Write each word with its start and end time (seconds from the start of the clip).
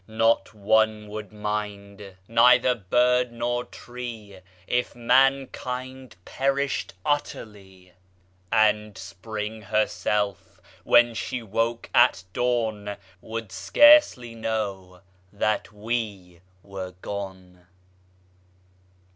Not 0.07 0.55
one 0.55 1.09
would 1.09 1.31
mind, 1.31 2.15
neither 2.27 2.73
bird 2.73 3.31
nor 3.31 3.65
tree 3.65 4.39
If 4.65 4.95
mankind 4.95 6.15
perished 6.25 6.95
utterly; 7.05 7.93
And 8.51 8.97
Spring 8.97 9.61
herself, 9.61 10.59
when 10.83 11.13
she 11.13 11.43
woke 11.43 11.87
at 11.93 12.23
dawn, 12.33 12.97
Would 13.21 13.51
scarcely 13.51 14.33
know 14.33 15.01
that 15.31 15.71
we 15.71 16.41
were 16.63 16.95
gone. 17.03 17.67